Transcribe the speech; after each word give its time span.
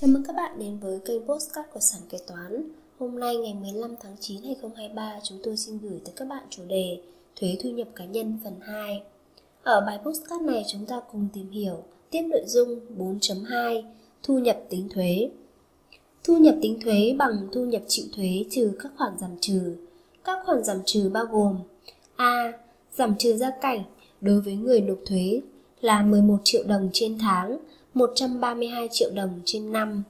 Chào 0.00 0.10
mừng 0.10 0.22
các 0.24 0.36
bạn 0.36 0.58
đến 0.58 0.78
với 0.78 1.00
kênh 1.04 1.26
Postcard 1.26 1.68
của 1.72 1.80
Sản 1.80 2.02
Kế 2.10 2.18
Toán. 2.26 2.62
Hôm 2.98 3.20
nay 3.20 3.36
ngày 3.36 3.54
15 3.54 3.94
tháng 4.02 4.16
9 4.20 4.42
2023, 4.42 5.20
chúng 5.22 5.38
tôi 5.42 5.56
xin 5.56 5.78
gửi 5.78 6.00
tới 6.04 6.14
các 6.16 6.28
bạn 6.28 6.42
chủ 6.50 6.62
đề 6.68 7.00
Thuế 7.36 7.56
thu 7.62 7.70
nhập 7.70 7.88
cá 7.94 8.04
nhân 8.04 8.38
phần 8.44 8.54
2. 8.60 9.02
Ở 9.62 9.80
bài 9.86 9.98
postcard 10.04 10.44
này 10.44 10.64
chúng 10.68 10.86
ta 10.86 11.00
cùng 11.12 11.28
tìm 11.32 11.50
hiểu 11.50 11.82
tiếp 12.10 12.22
nội 12.22 12.42
dung 12.46 12.80
4.2 12.98 13.82
Thu 14.22 14.38
nhập 14.38 14.58
tính 14.70 14.88
thuế. 14.88 15.30
Thu 16.24 16.36
nhập 16.36 16.54
tính 16.62 16.80
thuế 16.84 17.14
bằng 17.18 17.48
thu 17.52 17.64
nhập 17.64 17.82
chịu 17.88 18.06
thuế 18.16 18.44
trừ 18.50 18.72
các 18.78 18.92
khoản 18.96 19.12
giảm 19.18 19.36
trừ. 19.40 19.76
Các 20.24 20.38
khoản 20.46 20.64
giảm 20.64 20.78
trừ 20.86 21.10
bao 21.12 21.24
gồm 21.24 21.58
A. 22.16 22.52
Giảm 22.96 23.14
trừ 23.18 23.36
gia 23.36 23.50
cảnh 23.60 23.82
đối 24.20 24.40
với 24.40 24.54
người 24.54 24.80
nộp 24.80 24.98
thuế 25.06 25.40
là 25.80 26.02
11 26.02 26.38
triệu 26.44 26.64
đồng 26.64 26.90
trên 26.92 27.18
tháng 27.18 27.58
132 27.96 28.88
triệu 28.90 29.10
đồng 29.14 29.40
trên 29.44 29.72
năm. 29.72 30.02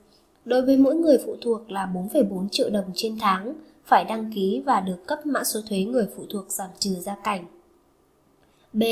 Đối 0.45 0.63
với 0.63 0.77
mỗi 0.77 0.95
người 0.95 1.19
phụ 1.27 1.37
thuộc 1.41 1.71
là 1.71 1.91
4,4 1.95 2.49
triệu 2.49 2.71
đồng 2.71 2.85
trên 2.95 3.19
tháng, 3.21 3.55
phải 3.85 4.05
đăng 4.05 4.33
ký 4.35 4.63
và 4.67 4.81
được 4.81 5.07
cấp 5.07 5.27
mã 5.27 5.45
số 5.45 5.61
thuế 5.69 5.79
người 5.79 6.07
phụ 6.17 6.23
thuộc 6.31 6.45
giảm 6.49 6.71
trừ 6.79 6.91
gia 6.91 7.15
cảnh. 7.15 7.45
B. 8.73 8.83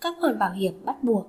Các 0.00 0.16
khoản 0.20 0.38
bảo 0.38 0.52
hiểm 0.52 0.72
bắt 0.84 1.04
buộc. 1.04 1.26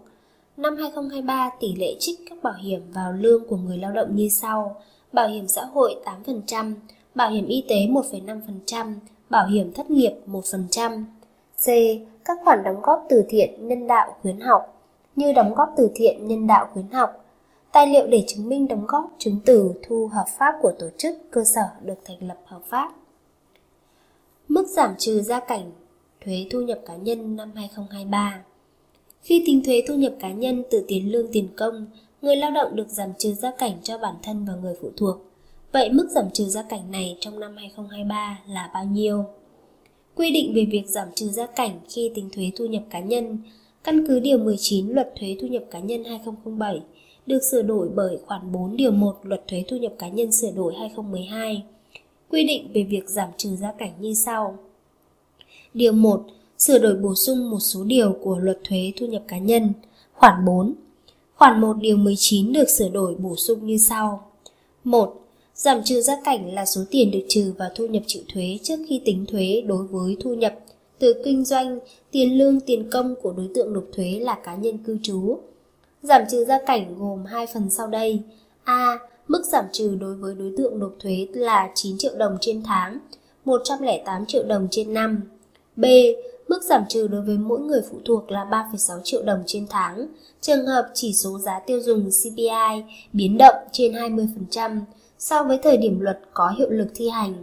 Năm 0.57 0.75
2023, 0.77 1.51
tỷ 1.59 1.75
lệ 1.75 1.95
trích 1.99 2.19
các 2.29 2.43
bảo 2.43 2.53
hiểm 2.53 2.81
vào 2.93 3.13
lương 3.13 3.47
của 3.47 3.57
người 3.57 3.77
lao 3.77 3.91
động 3.91 4.15
như 4.15 4.29
sau: 4.29 4.81
bảo 5.11 5.27
hiểm 5.27 5.47
xã 5.47 5.65
hội 5.65 5.95
8%, 6.25 6.73
bảo 7.15 7.29
hiểm 7.29 7.47
y 7.47 7.63
tế 7.67 7.75
1,5%, 7.75 8.93
bảo 9.29 9.47
hiểm 9.47 9.73
thất 9.73 9.91
nghiệp 9.91 10.13
1%. 10.27 11.03
C. 11.65 11.67
Các 12.25 12.37
khoản 12.43 12.63
đóng 12.63 12.81
góp 12.81 13.05
từ 13.09 13.23
thiện, 13.29 13.67
nhân 13.67 13.87
đạo, 13.87 14.15
khuyến 14.21 14.39
học 14.39 14.73
như 15.15 15.33
đóng 15.33 15.53
góp 15.55 15.69
từ 15.77 15.89
thiện 15.95 16.27
nhân 16.27 16.47
đạo 16.47 16.69
khuyến 16.73 16.89
học, 16.89 17.25
tài 17.71 17.87
liệu 17.87 18.07
để 18.07 18.23
chứng 18.27 18.49
minh 18.49 18.67
đóng 18.67 18.85
góp 18.87 19.15
chứng 19.17 19.39
từ 19.45 19.73
thu 19.87 20.07
hợp 20.07 20.25
pháp 20.37 20.55
của 20.61 20.71
tổ 20.79 20.89
chức 20.97 21.15
cơ 21.31 21.43
sở 21.55 21.69
được 21.81 21.99
thành 22.05 22.27
lập 22.27 22.37
hợp 22.45 22.61
pháp. 22.69 22.93
Mức 24.47 24.67
giảm 24.67 24.95
trừ 24.97 25.21
gia 25.21 25.39
cảnh 25.39 25.71
thuế 26.25 26.45
thu 26.51 26.61
nhập 26.61 26.79
cá 26.85 26.95
nhân 26.95 27.35
năm 27.35 27.51
2023 27.55 28.43
Khi 29.21 29.43
tính 29.45 29.63
thuế 29.65 29.83
thu 29.87 29.95
nhập 29.95 30.13
cá 30.19 30.31
nhân 30.31 30.63
từ 30.71 30.85
tiền 30.87 31.11
lương 31.11 31.31
tiền 31.31 31.47
công, 31.57 31.87
người 32.21 32.35
lao 32.35 32.51
động 32.51 32.75
được 32.75 32.89
giảm 32.89 33.09
trừ 33.17 33.33
gia 33.33 33.51
cảnh 33.51 33.73
cho 33.83 33.97
bản 33.97 34.15
thân 34.23 34.45
và 34.45 34.55
người 34.55 34.75
phụ 34.81 34.89
thuộc. 34.97 35.17
Vậy 35.71 35.89
mức 35.93 36.07
giảm 36.09 36.25
trừ 36.33 36.45
gia 36.45 36.61
cảnh 36.61 36.91
này 36.91 37.17
trong 37.19 37.39
năm 37.39 37.55
2023 37.57 38.39
là 38.47 38.69
bao 38.73 38.85
nhiêu? 38.85 39.25
Quy 40.15 40.31
định 40.31 40.53
về 40.55 40.65
việc 40.71 40.83
giảm 40.87 41.07
trừ 41.15 41.27
gia 41.27 41.45
cảnh 41.45 41.79
khi 41.89 42.11
tính 42.15 42.29
thuế 42.33 42.51
thu 42.55 42.65
nhập 42.65 42.83
cá 42.89 42.99
nhân 42.99 43.37
Căn 43.83 44.07
cứ 44.07 44.19
Điều 44.19 44.37
19 44.37 44.89
Luật 44.89 45.13
Thuế 45.19 45.37
Thu 45.41 45.47
nhập 45.47 45.63
Cá 45.71 45.79
nhân 45.79 46.03
2007 46.03 46.81
được 47.25 47.39
sửa 47.51 47.61
đổi 47.61 47.89
bởi 47.95 48.17
khoản 48.25 48.51
4 48.51 48.75
Điều 48.75 48.91
1 48.91 49.15
Luật 49.23 49.47
Thuế 49.47 49.63
Thu 49.67 49.77
nhập 49.77 49.93
Cá 49.99 50.07
nhân 50.09 50.31
sửa 50.31 50.51
đổi 50.51 50.73
2012 50.75 51.63
quy 52.29 52.43
định 52.43 52.71
về 52.73 52.83
việc 52.83 53.09
giảm 53.09 53.29
trừ 53.37 53.55
gia 53.55 53.71
cảnh 53.71 53.91
như 53.99 54.13
sau. 54.13 54.57
Điều 55.73 55.93
1. 55.93 56.25
Sửa 56.57 56.79
đổi 56.79 56.95
bổ 56.95 57.15
sung 57.15 57.49
một 57.49 57.59
số 57.59 57.83
điều 57.83 58.13
của 58.23 58.37
Luật 58.37 58.59
Thuế 58.63 58.91
Thu 58.99 59.05
nhập 59.05 59.23
Cá 59.27 59.37
nhân. 59.37 59.73
Khoản 60.13 60.45
4. 60.45 60.73
Khoản 61.35 61.61
1 61.61 61.73
Điều 61.79 61.97
19 61.97 62.53
được 62.53 62.69
sửa 62.69 62.89
đổi 62.89 63.15
bổ 63.15 63.35
sung 63.35 63.65
như 63.65 63.77
sau. 63.77 64.31
1. 64.83 65.21
Giảm 65.55 65.83
trừ 65.83 66.01
gia 66.01 66.21
cảnh 66.25 66.53
là 66.53 66.65
số 66.65 66.81
tiền 66.91 67.11
được 67.11 67.25
trừ 67.29 67.53
vào 67.57 67.69
thu 67.75 67.87
nhập 67.87 68.03
chịu 68.07 68.23
thuế 68.33 68.59
trước 68.63 68.79
khi 68.89 69.01
tính 69.05 69.25
thuế 69.25 69.63
đối 69.67 69.87
với 69.87 70.17
thu 70.19 70.35
nhập 70.35 70.55
từ 71.03 71.13
kinh 71.23 71.45
doanh, 71.45 71.79
tiền 72.11 72.37
lương, 72.37 72.59
tiền 72.59 72.89
công 72.91 73.15
của 73.21 73.33
đối 73.33 73.49
tượng 73.55 73.73
nộp 73.73 73.83
thuế 73.95 74.19
là 74.21 74.35
cá 74.43 74.55
nhân 74.55 74.77
cư 74.77 74.97
trú. 75.03 75.39
Giảm 76.01 76.21
trừ 76.31 76.45
gia 76.45 76.59
cảnh 76.65 76.95
gồm 76.99 77.25
hai 77.25 77.47
phần 77.53 77.69
sau 77.69 77.87
đây. 77.87 78.21
A. 78.63 78.99
Mức 79.27 79.45
giảm 79.45 79.65
trừ 79.71 79.97
đối 79.99 80.15
với 80.15 80.35
đối 80.35 80.53
tượng 80.57 80.79
nộp 80.79 80.93
thuế 80.99 81.27
là 81.33 81.71
9 81.75 81.97
triệu 81.97 82.15
đồng 82.17 82.37
trên 82.41 82.63
tháng, 82.63 82.99
108 83.45 84.25
triệu 84.25 84.43
đồng 84.43 84.67
trên 84.71 84.93
năm. 84.93 85.21
B. 85.75 85.85
Mức 86.47 86.63
giảm 86.63 86.83
trừ 86.89 87.07
đối 87.07 87.21
với 87.21 87.37
mỗi 87.37 87.59
người 87.59 87.81
phụ 87.91 87.97
thuộc 88.05 88.31
là 88.31 88.45
3,6 88.51 88.99
triệu 89.03 89.23
đồng 89.23 89.43
trên 89.45 89.67
tháng. 89.69 90.07
Trường 90.41 90.65
hợp 90.65 90.89
chỉ 90.93 91.13
số 91.13 91.39
giá 91.39 91.59
tiêu 91.59 91.79
dùng 91.81 92.09
CPI 92.23 92.83
biến 93.13 93.37
động 93.37 93.55
trên 93.71 93.91
20% 93.91 94.79
so 95.19 95.43
với 95.43 95.57
thời 95.63 95.77
điểm 95.77 95.99
luật 95.99 96.19
có 96.33 96.53
hiệu 96.57 96.69
lực 96.69 96.87
thi 96.95 97.09
hành 97.09 97.33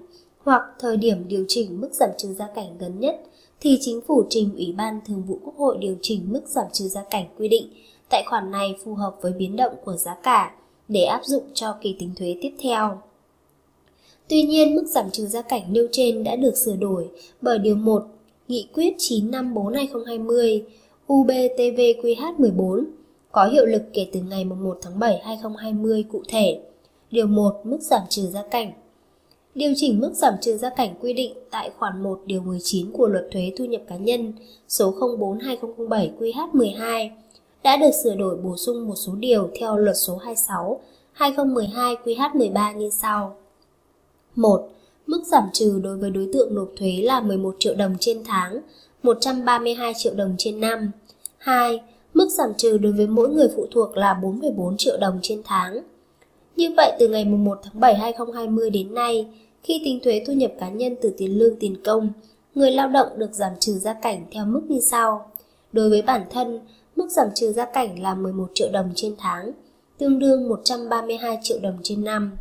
hoặc 0.45 0.63
thời 0.79 0.97
điểm 0.97 1.29
điều 1.29 1.45
chỉnh 1.49 1.81
mức 1.81 1.89
giảm 1.93 2.11
trừ 2.19 2.29
gia 2.35 2.47
cảnh 2.55 2.79
gần 2.79 3.01
nhất 3.01 3.21
thì 3.61 3.79
chính 3.81 4.01
phủ 4.01 4.25
trình 4.31 4.51
Ủy 4.57 4.75
ban 4.77 5.01
Thường 5.07 5.23
vụ 5.27 5.39
Quốc 5.45 5.55
hội 5.59 5.77
điều 5.81 5.97
chỉnh 6.03 6.27
mức 6.29 6.43
giảm 6.47 6.67
trừ 6.73 6.89
gia 6.89 7.03
cảnh 7.03 7.27
quy 7.39 7.49
định 7.49 7.69
tại 8.11 8.25
khoản 8.27 8.51
này 8.51 8.77
phù 8.85 8.95
hợp 8.95 9.17
với 9.21 9.33
biến 9.33 9.57
động 9.57 9.73
của 9.85 9.97
giá 9.97 10.15
cả 10.23 10.55
để 10.89 11.05
áp 11.05 11.25
dụng 11.25 11.43
cho 11.55 11.75
kỳ 11.81 11.97
tính 11.99 12.11
thuế 12.17 12.37
tiếp 12.43 12.53
theo. 12.59 12.99
Tuy 14.29 14.43
nhiên, 14.43 14.75
mức 14.75 14.85
giảm 14.87 15.11
trừ 15.11 15.27
gia 15.27 15.43
cảnh 15.43 15.73
nêu 15.73 15.87
trên 15.93 16.25
đã 16.25 16.37
được 16.37 16.57
sửa 16.57 16.77
đổi 16.77 17.09
bởi 17.41 17.59
Điều 17.59 17.75
1 17.75 18.03
Nghị 18.49 18.69
quyết 18.75 18.97
954-2020 18.99 20.61
UBTVQH14 21.09 22.85
có 23.33 23.47
hiệu 23.47 23.67
lực 23.67 23.83
kể 23.93 24.07
từ 24.13 24.21
ngày 24.21 24.45
1 24.45 24.79
tháng 24.83 24.99
7 24.99 25.21
2020 25.25 26.05
cụ 26.13 26.23
thể. 26.29 26.61
Điều 27.11 27.27
1 27.27 27.61
Mức 27.65 27.79
giảm 27.81 28.03
trừ 28.09 28.23
gia 28.23 28.43
cảnh 28.43 28.73
Điều 29.55 29.73
chỉnh 29.77 30.01
mức 30.01 30.13
giảm 30.15 30.35
trừ 30.41 30.57
gia 30.57 30.71
cảnh 30.71 30.95
quy 31.01 31.13
định 31.13 31.35
tại 31.51 31.71
khoản 31.79 32.03
1 32.03 32.21
điều 32.27 32.43
19 32.43 32.93
của 32.93 33.09
Luật 33.09 33.29
thuế 33.33 33.53
thu 33.57 33.65
nhập 33.65 33.81
cá 33.89 33.97
nhân 33.97 34.33
số 34.69 34.95
04/2007 35.01 36.11
QH12 36.19 37.11
đã 37.63 37.77
được 37.77 37.91
sửa 38.05 38.15
đổi 38.15 38.37
bổ 38.37 38.57
sung 38.57 38.89
một 38.89 38.95
số 38.97 39.15
điều 39.15 39.51
theo 39.61 39.77
Luật 39.77 39.97
số 39.97 40.17
26 40.17 40.81
2012 41.13 41.97
QH13 42.05 42.77
như 42.77 42.91
sau. 42.91 43.37
1. 44.35 44.69
Mức 45.07 45.23
giảm 45.27 45.45
trừ 45.53 45.81
đối 45.83 45.97
với 45.97 46.11
đối 46.11 46.29
tượng 46.33 46.55
nộp 46.55 46.69
thuế 46.77 46.93
là 47.03 47.21
11 47.21 47.57
triệu 47.59 47.75
đồng 47.75 47.97
trên 48.01 48.23
tháng, 48.25 48.61
132 49.03 49.93
triệu 49.97 50.15
đồng 50.15 50.35
trên 50.39 50.61
năm. 50.61 50.91
2. 51.39 51.81
Mức 52.15 52.29
giảm 52.29 52.55
trừ 52.57 52.79
đối 52.79 52.93
với 52.93 53.07
mỗi 53.07 53.29
người 53.29 53.49
phụ 53.57 53.67
thuộc 53.71 53.97
là 53.97 54.21
4,4 54.23 54.77
triệu 54.77 54.97
đồng 54.97 55.19
trên 55.23 55.43
tháng. 55.45 55.81
Như 56.57 56.71
vậy, 56.77 56.93
từ 56.99 57.09
ngày 57.09 57.25
1 57.25 57.59
tháng 57.63 57.81
7 57.81 57.95
2020 57.95 58.71
đến 58.71 58.95
nay, 58.95 59.27
khi 59.63 59.81
tính 59.85 60.01
thuế 60.05 60.23
thu 60.27 60.33
nhập 60.33 60.53
cá 60.61 60.69
nhân 60.69 60.97
từ 61.03 61.15
tiền 61.19 61.39
lương 61.39 61.57
tiền 61.57 61.77
công, 61.85 62.13
người 62.55 62.71
lao 62.71 62.89
động 62.89 63.09
được 63.17 63.33
giảm 63.33 63.53
trừ 63.61 63.73
gia 63.73 63.93
cảnh 63.93 64.27
theo 64.33 64.47
mức 64.47 64.63
như 64.69 64.81
sau. 64.81 65.31
Đối 65.73 65.91
với 65.91 66.03
bản 66.03 66.23
thân, 66.31 66.61
mức 66.97 67.09
giảm 67.11 67.29
trừ 67.35 67.53
gia 67.53 67.65
cảnh 67.65 68.03
là 68.03 68.15
11 68.15 68.51
triệu 68.55 68.69
đồng 68.73 68.93
trên 68.95 69.15
tháng, 69.19 69.53
tương 69.99 70.19
đương 70.19 70.49
132 70.49 71.39
triệu 71.43 71.59
đồng 71.63 71.79
trên 71.83 72.05
năm. 72.05 72.37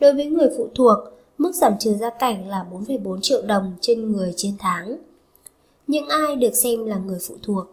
Đối 0.00 0.14
với 0.14 0.26
người 0.26 0.48
phụ 0.56 0.68
thuộc, 0.74 0.98
mức 1.38 1.52
giảm 1.54 1.72
trừ 1.78 1.92
gia 1.92 2.10
cảnh 2.10 2.48
là 2.48 2.66
4,4 2.72 3.20
triệu 3.20 3.42
đồng 3.42 3.72
trên 3.80 4.12
người 4.12 4.34
trên 4.36 4.52
tháng. 4.58 4.96
Những 5.86 6.08
ai 6.08 6.36
được 6.36 6.54
xem 6.54 6.86
là 6.86 6.96
người 6.96 7.18
phụ 7.28 7.34
thuộc? 7.42 7.66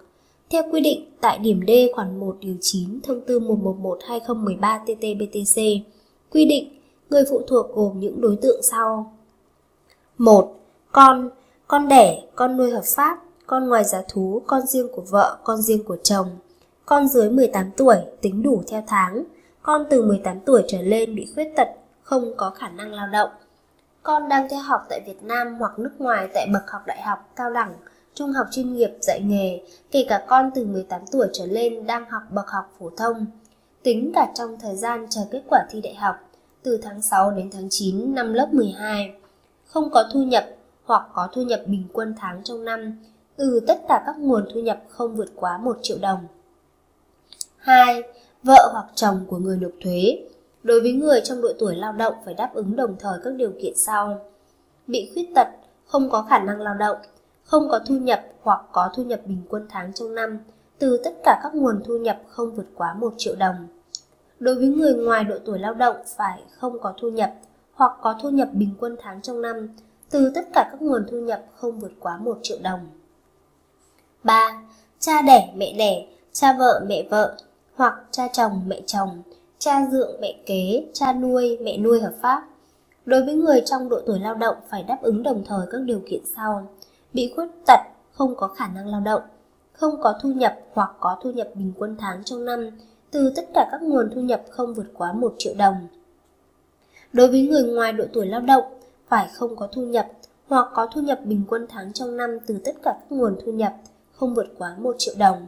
Theo 0.50 0.64
quy 0.72 0.82
định 0.82 1.12
tại 1.22 1.38
điểm 1.38 1.62
D 1.68 1.72
khoản 1.96 2.20
1 2.20 2.38
điều 2.40 2.56
9 2.62 3.00
thông 3.04 3.22
tư 3.22 3.40
111-2013-TT-BTC, 3.40 5.80
quy 6.30 6.46
định 6.46 6.82
người 7.10 7.24
phụ 7.30 7.42
thuộc 7.48 7.74
gồm 7.74 8.00
những 8.00 8.22
đối 8.22 8.38
tượng 8.42 8.64
sau. 8.64 9.14
1. 10.18 10.56
Con, 10.92 11.30
con 11.68 11.88
đẻ, 11.88 12.24
con 12.36 12.58
nuôi 12.58 12.72
hợp 12.72 12.84
pháp, 12.96 13.20
con 13.48 13.70
ngoài 13.70 13.84
giá 13.84 14.02
thú, 14.10 14.42
con 14.48 14.68
riêng 14.68 14.88
của 14.96 15.04
vợ, 15.10 15.38
con 15.44 15.62
riêng 15.62 15.84
của 15.84 15.98
chồng. 16.04 16.28
Con 16.86 17.08
dưới 17.08 17.30
18 17.30 17.72
tuổi, 17.78 17.96
tính 18.22 18.44
đủ 18.44 18.64
theo 18.68 18.84
tháng. 18.88 19.24
Con 19.62 19.86
từ 19.90 20.06
18 20.06 20.40
tuổi 20.40 20.64
trở 20.68 20.82
lên 20.82 21.16
bị 21.16 21.28
khuyết 21.34 21.54
tật, 21.56 21.68
không 22.02 22.34
có 22.38 22.50
khả 22.50 22.70
năng 22.70 22.94
lao 22.94 23.08
động. 23.08 23.30
Con 24.04 24.30
đang 24.30 24.50
theo 24.50 24.62
học 24.62 24.82
tại 24.90 25.02
Việt 25.08 25.24
Nam 25.24 25.56
hoặc 25.60 25.80
nước 25.80 25.92
ngoài 26.00 26.28
tại 26.34 26.48
bậc 26.54 26.72
học 26.72 26.82
đại 26.86 27.02
học, 27.02 27.30
cao 27.36 27.52
đẳng, 27.52 27.74
trung 28.14 28.32
học 28.32 28.48
chuyên 28.52 28.74
nghiệp 28.74 28.92
dạy 29.02 29.22
nghề, 29.22 29.62
kể 29.92 30.06
cả 30.10 30.26
con 30.28 30.52
từ 30.56 30.66
18 30.66 31.02
tuổi 31.12 31.28
trở 31.34 31.46
lên 31.46 31.86
đang 31.86 32.10
học 32.10 32.24
bậc 32.32 32.48
học 32.48 32.76
phổ 32.80 32.90
thông. 32.98 33.26
Tính 33.84 34.12
cả 34.16 34.32
trong 34.36 34.60
thời 34.60 34.76
gian 34.76 35.08
chờ 35.10 35.22
kết 35.32 35.42
quả 35.50 35.66
thi 35.70 35.82
đại 35.82 35.96
học, 35.96 36.16
từ 36.64 36.78
tháng 36.78 37.02
6 37.02 37.32
đến 37.32 37.50
tháng 37.52 37.68
9 37.70 38.16
năm 38.16 38.34
lớp 38.34 38.54
12. 38.54 39.14
Không 39.66 39.90
có 39.90 40.10
thu 40.14 40.24
nhập 40.24 40.46
hoặc 40.84 41.04
có 41.14 41.30
thu 41.34 41.42
nhập 41.42 41.62
bình 41.66 41.84
quân 41.94 42.16
tháng 42.18 42.42
trong 42.44 42.66
năm 42.66 42.98
từ 43.40 43.60
tất 43.68 43.80
cả 43.88 44.04
các 44.06 44.16
nguồn 44.20 44.46
thu 44.54 44.60
nhập 44.60 44.84
không 44.90 45.16
vượt 45.16 45.30
quá 45.36 45.58
1 45.58 45.78
triệu 45.82 45.98
đồng. 46.02 46.20
2. 47.58 48.04
Vợ 48.44 48.70
hoặc 48.72 48.86
chồng 48.96 49.26
của 49.28 49.38
người 49.38 49.58
nộp 49.58 49.72
thuế. 49.82 50.28
Đối 50.64 50.82
với 50.82 50.92
người 50.92 51.22
trong 51.24 51.42
độ 51.42 51.50
tuổi 51.60 51.76
lao 51.76 51.94
động 51.94 52.14
phải 52.26 52.34
đáp 52.34 52.52
ứng 52.54 52.76
đồng 52.76 52.96
thời 53.00 53.20
các 53.24 53.34
điều 53.34 53.52
kiện 53.62 53.74
sau. 53.76 54.20
Bị 54.88 55.12
khuyết 55.14 55.30
tật, 55.36 55.48
không 55.86 56.10
có 56.10 56.26
khả 56.30 56.40
năng 56.40 56.62
lao 56.62 56.74
động, 56.74 56.98
không 57.50 57.70
có 57.70 57.80
thu 57.86 57.96
nhập 57.96 58.26
hoặc 58.42 58.62
có 58.72 58.90
thu 58.96 59.04
nhập 59.04 59.20
bình 59.26 59.42
quân 59.50 59.66
tháng 59.70 59.94
trong 59.94 60.16
năm 60.16 60.40
từ 60.80 61.02
tất 61.04 61.14
cả 61.24 61.40
các 61.44 61.56
nguồn 61.56 61.82
thu 61.86 61.98
nhập 61.98 62.22
không 62.28 62.56
vượt 62.56 62.66
quá 62.76 62.94
1 62.94 63.14
triệu 63.18 63.36
đồng. 63.36 63.56
Đối 64.40 64.56
với 64.56 64.68
người 64.68 64.94
ngoài 64.94 65.24
độ 65.24 65.36
tuổi 65.46 65.60
lao 65.60 65.74
động 65.74 65.96
phải 66.18 66.44
không 66.52 66.80
có 66.80 66.94
thu 67.02 67.10
nhập 67.10 67.34
hoặc 67.74 67.92
có 68.02 68.16
thu 68.22 68.30
nhập 68.30 68.50
bình 68.54 68.74
quân 68.80 68.96
tháng 69.02 69.22
trong 69.22 69.42
năm 69.42 69.70
từ 70.10 70.32
tất 70.36 70.48
cả 70.54 70.68
các 70.72 70.82
nguồn 70.82 71.06
thu 71.12 71.18
nhập 71.18 71.46
không 71.56 71.80
vượt 71.80 71.92
quá 72.00 72.18
1 72.18 72.40
triệu 72.44 72.58
đồng. 72.64 72.80
3. 74.24 74.62
Cha 75.00 75.22
đẻ, 75.22 75.54
mẹ 75.56 75.74
đẻ, 75.78 76.06
cha 76.32 76.56
vợ, 76.60 76.86
mẹ 76.88 77.08
vợ 77.10 77.38
hoặc 77.76 77.94
cha 78.12 78.28
chồng, 78.34 78.62
mẹ 78.68 78.82
chồng, 78.86 79.22
cha 79.60 79.88
dượng 79.92 80.22
mẹ 80.22 80.36
kế, 80.46 80.86
cha 80.94 81.14
nuôi, 81.14 81.58
mẹ 81.62 81.78
nuôi 81.78 82.02
hợp 82.02 82.14
pháp. 82.22 82.48
Đối 83.06 83.24
với 83.24 83.34
người 83.36 83.62
trong 83.66 83.90
độ 83.90 84.00
tuổi 84.06 84.20
lao 84.20 84.36
động 84.36 84.56
phải 84.70 84.84
đáp 84.84 84.98
ứng 85.02 85.24
đồng 85.24 85.44
thời 85.46 85.68
các 85.72 85.82
điều 85.82 86.02
kiện 86.10 86.22
sau. 86.36 86.68
Bị 87.14 87.34
khuyết 87.36 87.48
tật, 87.68 87.80
không 88.12 88.36
có 88.36 88.48
khả 88.48 88.68
năng 88.68 88.88
lao 88.88 89.02
động, 89.02 89.22
không 89.74 90.02
có 90.02 90.20
thu 90.22 90.30
nhập 90.30 90.60
hoặc 90.74 90.92
có 91.00 91.18
thu 91.24 91.32
nhập 91.32 91.50
bình 91.56 91.74
quân 91.78 91.96
tháng 92.00 92.24
trong 92.24 92.46
năm 92.46 92.70
từ 93.12 93.34
tất 93.36 93.46
cả 93.54 93.68
các 93.72 93.82
nguồn 93.82 94.10
thu 94.16 94.22
nhập 94.22 94.44
không 94.50 94.74
vượt 94.74 94.88
quá 94.94 95.14
1 95.14 95.36
triệu 95.38 95.54
đồng. 95.58 95.76
Đối 97.14 97.28
với 97.28 97.48
người 97.48 97.64
ngoài 97.64 97.94
độ 97.94 98.04
tuổi 98.14 98.26
lao 98.26 98.42
động, 98.42 98.64
phải 99.08 99.30
không 99.34 99.56
có 99.56 99.68
thu 99.68 99.82
nhập 99.82 100.08
hoặc 100.48 100.68
có 100.74 100.88
thu 100.94 101.02
nhập 101.02 101.20
bình 101.24 101.44
quân 101.48 101.66
tháng 101.70 101.94
trong 101.94 102.18
năm 102.18 102.38
từ 102.48 102.58
tất 102.66 102.76
cả 102.84 102.94
các 103.00 103.12
nguồn 103.18 103.38
thu 103.46 103.52
nhập 103.52 103.74
không 104.14 104.36
vượt 104.36 104.48
quá 104.58 104.76
1 104.80 104.96
triệu 104.98 105.16
đồng. 105.18 105.48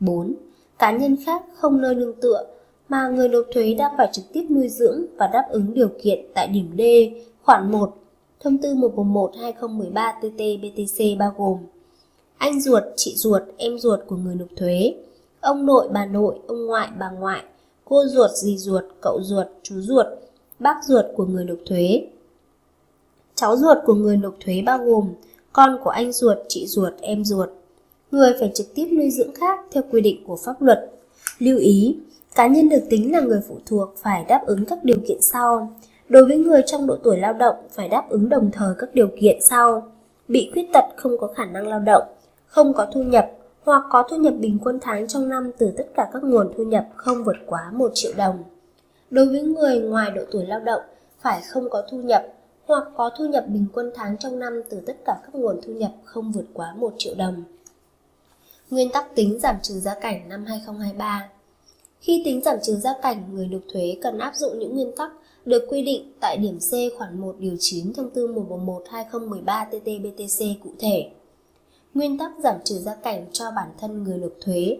4. 0.00 0.34
Cá 0.78 0.90
nhân 0.90 1.16
khác 1.26 1.42
không 1.54 1.80
nơi 1.80 1.94
nương 1.94 2.20
tựa 2.20 2.46
mà 2.88 3.08
người 3.08 3.28
nộp 3.28 3.44
thuế 3.54 3.74
đang 3.74 3.94
phải 3.96 4.08
trực 4.12 4.24
tiếp 4.32 4.46
nuôi 4.50 4.68
dưỡng 4.68 5.04
và 5.16 5.26
đáp 5.26 5.44
ứng 5.50 5.74
điều 5.74 5.88
kiện 6.02 6.18
tại 6.34 6.48
điểm 6.48 6.70
D, 6.78 6.82
khoản 7.42 7.72
1, 7.72 7.96
thông 8.44 8.58
tư 8.58 8.74
111-2013-TT-BTC 8.74 11.18
bao 11.18 11.34
gồm 11.36 11.58
anh 12.38 12.60
ruột, 12.60 12.82
chị 12.96 13.14
ruột, 13.16 13.42
em 13.56 13.78
ruột 13.78 14.00
của 14.06 14.16
người 14.16 14.34
nộp 14.34 14.48
thuế, 14.56 14.94
ông 15.40 15.66
nội, 15.66 15.88
bà 15.92 16.06
nội, 16.06 16.38
ông 16.46 16.66
ngoại, 16.66 16.88
bà 16.98 17.10
ngoại, 17.10 17.42
cô 17.84 18.04
ruột, 18.06 18.30
dì 18.30 18.58
ruột, 18.58 18.84
cậu 19.00 19.20
ruột, 19.22 19.46
chú 19.62 19.80
ruột, 19.80 20.06
bác 20.58 20.84
ruột 20.84 21.04
của 21.16 21.24
người 21.24 21.44
nộp 21.44 21.58
thuế. 21.66 22.06
Cháu 23.34 23.56
ruột 23.56 23.78
của 23.86 23.94
người 23.94 24.16
nộp 24.16 24.34
thuế 24.40 24.62
bao 24.66 24.78
gồm 24.78 25.08
con 25.52 25.78
của 25.84 25.90
anh 25.90 26.12
ruột, 26.12 26.38
chị 26.48 26.66
ruột, 26.66 26.92
em 27.00 27.24
ruột. 27.24 27.48
Người 28.10 28.32
phải 28.40 28.50
trực 28.54 28.74
tiếp 28.74 28.88
nuôi 28.92 29.10
dưỡng 29.10 29.34
khác 29.34 29.58
theo 29.70 29.82
quy 29.90 30.00
định 30.00 30.24
của 30.26 30.36
pháp 30.36 30.62
luật. 30.62 30.90
Lưu 31.38 31.58
ý, 31.58 31.96
cá 32.34 32.46
nhân 32.46 32.68
được 32.68 32.82
tính 32.90 33.12
là 33.12 33.20
người 33.20 33.40
phụ 33.48 33.58
thuộc 33.66 33.94
phải 33.96 34.24
đáp 34.28 34.42
ứng 34.46 34.64
các 34.64 34.84
điều 34.84 34.98
kiện 35.08 35.22
sau. 35.22 35.72
Đối 36.08 36.24
với 36.24 36.36
người 36.36 36.62
trong 36.66 36.86
độ 36.86 36.96
tuổi 37.02 37.18
lao 37.18 37.32
động 37.32 37.56
phải 37.70 37.88
đáp 37.88 38.04
ứng 38.08 38.28
đồng 38.28 38.50
thời 38.52 38.74
các 38.78 38.94
điều 38.94 39.08
kiện 39.20 39.40
sau. 39.40 39.92
Bị 40.28 40.50
khuyết 40.52 40.68
tật 40.72 40.84
không 40.96 41.18
có 41.18 41.26
khả 41.26 41.44
năng 41.44 41.66
lao 41.66 41.80
động, 41.80 42.02
không 42.46 42.74
có 42.74 42.86
thu 42.92 43.02
nhập 43.02 43.30
hoặc 43.64 43.82
có 43.90 44.02
thu 44.10 44.16
nhập 44.16 44.34
bình 44.38 44.58
quân 44.64 44.78
tháng 44.82 45.08
trong 45.08 45.28
năm 45.28 45.50
từ 45.58 45.72
tất 45.76 45.86
cả 45.96 46.08
các 46.12 46.24
nguồn 46.24 46.52
thu 46.56 46.64
nhập 46.64 46.86
không 46.96 47.24
vượt 47.24 47.36
quá 47.46 47.70
1 47.72 47.90
triệu 47.94 48.12
đồng. 48.16 48.44
Đối 49.10 49.26
với 49.26 49.42
người 49.42 49.80
ngoài 49.80 50.10
độ 50.10 50.22
tuổi 50.30 50.46
lao 50.46 50.60
động 50.60 50.82
phải 51.20 51.40
không 51.48 51.70
có 51.70 51.82
thu 51.90 51.98
nhập 51.98 52.26
hoặc 52.66 52.84
có 52.96 53.10
thu 53.18 53.26
nhập 53.26 53.44
bình 53.48 53.66
quân 53.72 53.92
tháng 53.94 54.18
trong 54.18 54.38
năm 54.38 54.62
từ 54.70 54.80
tất 54.86 54.96
cả 55.04 55.16
các 55.22 55.34
nguồn 55.34 55.60
thu 55.66 55.72
nhập 55.72 55.90
không 56.04 56.32
vượt 56.32 56.46
quá 56.52 56.74
1 56.76 56.92
triệu 56.98 57.14
đồng. 57.18 57.44
Nguyên 58.70 58.90
tắc 58.90 59.14
tính 59.14 59.38
giảm 59.40 59.56
trừ 59.62 59.74
gia 59.74 59.94
cảnh 59.94 60.28
năm 60.28 60.44
2023 60.44 61.28
Khi 62.00 62.22
tính 62.24 62.42
giảm 62.44 62.58
trừ 62.62 62.76
gia 62.76 62.94
cảnh, 63.02 63.24
người 63.32 63.46
nộp 63.46 63.62
thuế 63.72 63.96
cần 64.02 64.18
áp 64.18 64.36
dụng 64.36 64.58
những 64.58 64.74
nguyên 64.74 64.96
tắc 64.96 65.10
được 65.44 65.66
quy 65.70 65.82
định 65.82 66.12
tại 66.20 66.36
điểm 66.36 66.58
C 66.58 66.72
khoản 66.98 67.20
1 67.20 67.36
điều 67.38 67.56
9 67.58 67.92
thông 67.92 68.10
tư 68.10 68.28
111-2013-TT-BTC 68.28 70.54
cụ 70.62 70.70
thể. 70.78 71.10
Nguyên 71.94 72.18
tắc 72.18 72.32
giảm 72.42 72.56
trừ 72.64 72.74
gia 72.74 72.94
cảnh 72.94 73.26
cho 73.32 73.44
bản 73.56 73.68
thân 73.80 74.04
người 74.04 74.18
nộp 74.18 74.32
thuế. 74.40 74.78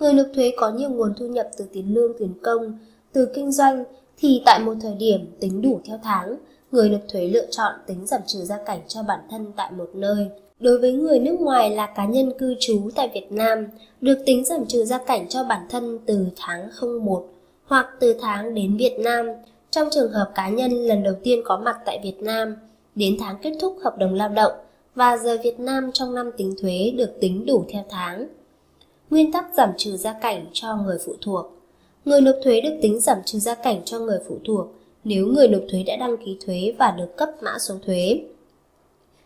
Người 0.00 0.12
nộp 0.12 0.26
thuế 0.34 0.52
có 0.56 0.70
nhiều 0.70 0.90
nguồn 0.90 1.14
thu 1.18 1.26
nhập 1.26 1.50
từ 1.56 1.64
tiền 1.72 1.94
lương 1.94 2.12
tiền 2.18 2.32
công, 2.42 2.78
từ 3.12 3.28
kinh 3.34 3.52
doanh 3.52 3.84
thì 4.18 4.42
tại 4.46 4.60
một 4.60 4.74
thời 4.80 4.94
điểm 4.94 5.20
tính 5.40 5.62
đủ 5.62 5.80
theo 5.84 5.98
tháng, 6.02 6.36
người 6.72 6.88
nộp 6.88 7.00
thuế 7.08 7.28
lựa 7.28 7.46
chọn 7.50 7.72
tính 7.86 8.06
giảm 8.06 8.20
trừ 8.26 8.44
gia 8.44 8.64
cảnh 8.64 8.80
cho 8.88 9.02
bản 9.02 9.20
thân 9.30 9.52
tại 9.56 9.72
một 9.72 9.90
nơi. 9.94 10.28
Đối 10.60 10.78
với 10.78 10.92
người 10.92 11.18
nước 11.18 11.40
ngoài 11.40 11.70
là 11.70 11.86
cá 11.86 12.06
nhân 12.06 12.32
cư 12.38 12.54
trú 12.60 12.90
tại 12.94 13.10
Việt 13.14 13.32
Nam, 13.32 13.66
được 14.00 14.18
tính 14.26 14.44
giảm 14.44 14.66
trừ 14.66 14.84
gia 14.84 14.98
cảnh 14.98 15.28
cho 15.28 15.44
bản 15.44 15.66
thân 15.70 15.98
từ 16.06 16.26
tháng 16.36 16.68
01 17.00 17.28
hoặc 17.64 17.86
từ 18.00 18.14
tháng 18.20 18.54
đến 18.54 18.76
Việt 18.76 18.96
Nam 18.98 19.26
trong 19.74 19.88
trường 19.90 20.12
hợp 20.12 20.32
cá 20.34 20.48
nhân 20.48 20.72
lần 20.72 21.02
đầu 21.02 21.14
tiên 21.22 21.42
có 21.44 21.60
mặt 21.64 21.76
tại 21.84 22.00
Việt 22.02 22.22
Nam 22.22 22.56
đến 22.94 23.16
tháng 23.20 23.36
kết 23.42 23.52
thúc 23.60 23.76
hợp 23.84 23.98
đồng 23.98 24.14
lao 24.14 24.28
động 24.28 24.52
và 24.94 25.16
giờ 25.16 25.38
Việt 25.44 25.60
Nam 25.60 25.90
trong 25.92 26.14
năm 26.14 26.30
tính 26.36 26.54
thuế 26.60 26.92
được 26.96 27.20
tính 27.20 27.46
đủ 27.46 27.64
theo 27.68 27.84
tháng. 27.90 28.28
Nguyên 29.10 29.32
tắc 29.32 29.44
giảm 29.56 29.70
trừ 29.76 29.96
gia 29.96 30.12
cảnh 30.12 30.46
cho 30.52 30.76
người 30.76 30.98
phụ 31.06 31.14
thuộc 31.20 31.46
Người 32.04 32.20
nộp 32.20 32.34
thuế 32.44 32.60
được 32.60 32.78
tính 32.82 33.00
giảm 33.00 33.18
trừ 33.24 33.38
gia 33.38 33.54
cảnh 33.54 33.80
cho 33.84 33.98
người 33.98 34.18
phụ 34.28 34.38
thuộc 34.44 34.66
nếu 35.04 35.26
người 35.26 35.48
nộp 35.48 35.62
thuế 35.70 35.82
đã 35.82 35.96
đăng 35.96 36.16
ký 36.16 36.38
thuế 36.46 36.74
và 36.78 36.94
được 36.98 37.16
cấp 37.16 37.28
mã 37.42 37.58
số 37.58 37.74
thuế. 37.86 38.20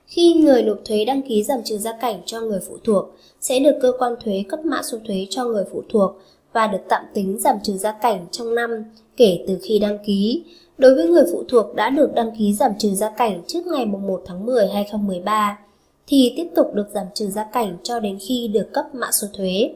Khi 0.06 0.34
người 0.34 0.62
nộp 0.62 0.78
thuế 0.84 1.04
đăng 1.04 1.22
ký 1.22 1.42
giảm 1.42 1.60
trừ 1.64 1.78
gia 1.78 1.92
cảnh 2.00 2.22
cho 2.26 2.40
người 2.40 2.60
phụ 2.68 2.78
thuộc, 2.84 3.04
sẽ 3.40 3.58
được 3.58 3.78
cơ 3.82 3.92
quan 3.98 4.14
thuế 4.24 4.44
cấp 4.48 4.60
mã 4.64 4.82
số 4.82 4.98
thuế 5.06 5.26
cho 5.30 5.44
người 5.44 5.64
phụ 5.72 5.82
thuộc 5.88 6.12
và 6.52 6.66
được 6.66 6.78
tạm 6.88 7.04
tính 7.14 7.38
giảm 7.40 7.56
trừ 7.62 7.72
gia 7.76 7.92
cảnh 7.92 8.26
trong 8.30 8.54
năm 8.54 8.70
kể 9.16 9.44
từ 9.48 9.58
khi 9.62 9.78
đăng 9.78 9.98
ký. 10.06 10.44
Đối 10.78 10.94
với 10.94 11.08
người 11.08 11.24
phụ 11.32 11.44
thuộc 11.48 11.74
đã 11.74 11.90
được 11.90 12.14
đăng 12.14 12.36
ký 12.38 12.54
giảm 12.54 12.72
trừ 12.78 12.94
gia 12.94 13.10
cảnh 13.10 13.42
trước 13.46 13.66
ngày 13.66 13.86
1 13.86 14.22
tháng 14.26 14.46
10 14.46 14.68
2013 14.68 15.58
thì 16.06 16.32
tiếp 16.36 16.46
tục 16.54 16.74
được 16.74 16.86
giảm 16.94 17.06
trừ 17.14 17.26
gia 17.26 17.44
cảnh 17.44 17.76
cho 17.82 18.00
đến 18.00 18.18
khi 18.28 18.48
được 18.48 18.72
cấp 18.72 18.84
mã 18.94 19.10
số 19.12 19.26
thuế. 19.36 19.70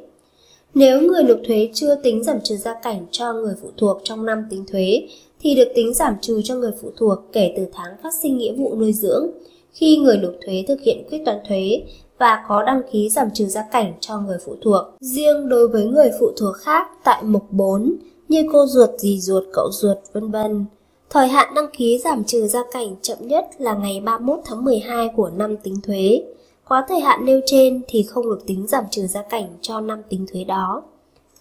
Nếu 0.75 1.01
người 1.01 1.23
nộp 1.23 1.39
thuế 1.47 1.71
chưa 1.75 1.95
tính 1.95 2.25
giảm 2.25 2.41
trừ 2.45 2.57
gia 2.57 2.75
cảnh 2.75 3.07
cho 3.11 3.33
người 3.33 3.55
phụ 3.63 3.69
thuộc 3.77 4.01
trong 4.05 4.27
năm 4.27 4.47
tính 4.51 4.65
thuế, 4.73 5.09
thì 5.41 5.55
được 5.55 5.69
tính 5.75 5.95
giảm 5.95 6.15
trừ 6.21 6.41
cho 6.45 6.55
người 6.55 6.73
phụ 6.83 6.91
thuộc 6.97 7.19
kể 7.33 7.55
từ 7.57 7.67
tháng 7.73 7.97
phát 8.03 8.15
sinh 8.23 8.37
nghĩa 8.37 8.53
vụ 8.53 8.75
nuôi 8.75 8.93
dưỡng 8.93 9.31
khi 9.73 9.97
người 9.97 10.17
nộp 10.17 10.33
thuế 10.47 10.65
thực 10.69 10.81
hiện 10.81 11.05
quyết 11.11 11.23
toán 11.25 11.39
thuế 11.49 11.83
và 12.23 12.45
có 12.49 12.63
đăng 12.63 12.83
ký 12.93 13.09
giảm 13.11 13.29
trừ 13.35 13.47
gia 13.47 13.63
cảnh 13.63 13.93
cho 14.01 14.19
người 14.19 14.39
phụ 14.45 14.57
thuộc. 14.63 14.85
Riêng 15.01 15.49
đối 15.49 15.69
với 15.69 15.85
người 15.85 16.11
phụ 16.21 16.31
thuộc 16.37 16.57
khác 16.57 16.87
tại 17.05 17.23
mục 17.23 17.47
4 17.51 17.97
như 18.29 18.43
cô 18.53 18.67
ruột, 18.67 18.91
dì 18.99 19.21
ruột, 19.21 19.45
cậu 19.53 19.69
ruột, 19.73 19.97
vân 20.13 20.31
vân. 20.31 20.65
Thời 21.11 21.29
hạn 21.29 21.55
đăng 21.55 21.67
ký 21.77 22.01
giảm 22.05 22.25
trừ 22.25 22.47
gia 22.47 22.61
cảnh 22.73 22.97
chậm 23.03 23.19
nhất 23.21 23.45
là 23.59 23.75
ngày 23.75 24.01
31 24.05 24.39
tháng 24.45 24.65
12 24.65 25.09
của 25.17 25.31
năm 25.37 25.57
tính 25.57 25.81
thuế. 25.83 26.23
Quá 26.69 26.85
thời 26.89 27.01
hạn 27.01 27.25
nêu 27.25 27.41
trên 27.47 27.83
thì 27.89 28.03
không 28.03 28.25
được 28.25 28.47
tính 28.47 28.67
giảm 28.67 28.85
trừ 28.91 29.07
gia 29.07 29.23
cảnh 29.23 29.47
cho 29.61 29.81
năm 29.81 30.03
tính 30.09 30.27
thuế 30.33 30.45
đó. 30.45 30.83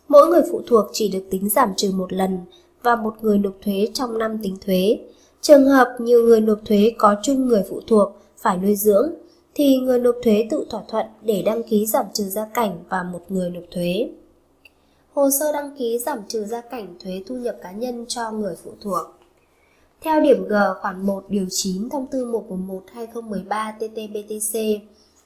Mỗi 0.07 0.27
người 0.27 0.41
phụ 0.51 0.61
thuộc 0.67 0.85
chỉ 0.93 1.09
được 1.09 1.23
tính 1.29 1.49
giảm 1.49 1.69
trừ 1.77 1.91
một 1.95 2.13
lần 2.13 2.39
và 2.83 2.95
một 2.95 3.13
người 3.21 3.37
nộp 3.37 3.53
thuế 3.65 3.87
trong 3.93 4.17
năm 4.17 4.37
tính 4.43 4.57
thuế. 4.65 4.99
Trường 5.41 5.65
hợp 5.65 5.95
nhiều 5.99 6.23
người 6.23 6.41
nộp 6.41 6.59
thuế 6.65 6.93
có 6.97 7.15
chung 7.23 7.47
người 7.47 7.63
phụ 7.69 7.81
thuộc 7.87 8.09
phải 8.37 8.57
nuôi 8.57 8.75
dưỡng 8.75 9.11
thì 9.56 9.77
người 9.77 10.00
nộp 10.00 10.15
thuế 10.24 10.48
tự 10.50 10.65
thỏa 10.69 10.81
thuận 10.88 11.06
để 11.21 11.44
đăng 11.45 11.63
ký 11.63 11.86
giảm 11.86 12.06
trừ 12.13 12.24
gia 12.24 12.45
cảnh 12.45 12.83
và 12.89 13.03
một 13.03 13.21
người 13.30 13.50
nộp 13.50 13.63
thuế. 13.71 14.09
Hồ 15.13 15.30
sơ 15.39 15.51
đăng 15.51 15.75
ký 15.77 16.00
giảm 16.00 16.19
trừ 16.27 16.45
gia 16.45 16.62
cảnh 16.62 16.95
thuế 17.03 17.24
thu 17.27 17.36
nhập 17.36 17.57
cá 17.62 17.71
nhân 17.71 18.06
cho 18.07 18.31
người 18.31 18.56
phụ 18.63 18.71
thuộc. 18.81 19.06
Theo 20.01 20.21
điểm 20.21 20.48
G 20.48 20.53
khoản 20.81 21.05
1 21.05 21.24
điều 21.29 21.46
9 21.50 21.89
thông 21.89 22.08
tư 22.08 22.25
111-2013-TT-BTC 22.25 24.79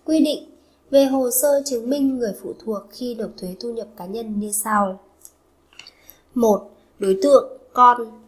quy 0.06 0.20
định 0.20 0.50
về 0.90 1.06
hồ 1.06 1.30
sơ 1.42 1.62
chứng 1.66 1.90
minh 1.90 2.18
người 2.18 2.34
phụ 2.44 2.54
thuộc 2.66 2.82
khi 2.90 3.16
nộp 3.16 3.30
thuế 3.38 3.56
thu 3.60 3.74
nhập 3.74 3.88
cá 3.98 4.06
nhân 4.06 4.40
như 4.40 4.52
sau. 4.52 5.00
1. 6.34 6.72
Đối 7.00 7.20
tượng 7.22 7.58
con 7.74 8.22